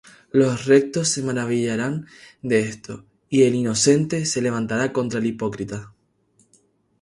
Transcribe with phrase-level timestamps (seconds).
[0.31, 2.07] Los rectos se maravillarán
[2.41, 5.93] de esto, Y el inocente se levantará contra el hipócrita.